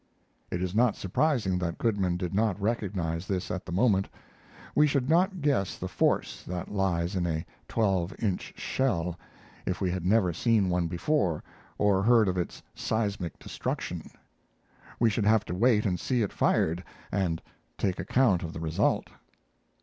[0.49, 4.09] It is not surprising that Goodman did not recognize this at the moment.
[4.73, 9.15] We should not guess the force that lies in a twelve inch shell
[9.67, 11.43] if we had never seen one before
[11.77, 14.09] or heard of its seismic destruction.
[14.99, 17.39] We should have to wait and see it fired, and
[17.77, 19.07] take account of the result.